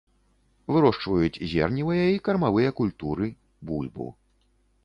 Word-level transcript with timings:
Вырошчваюць 0.75 1.41
зерневыя 1.51 2.07
і 2.15 2.23
кармавыя 2.29 2.75
культуры, 2.81 3.27
бульбу. 3.69 4.13